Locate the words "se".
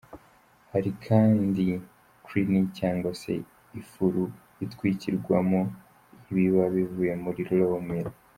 3.21-3.33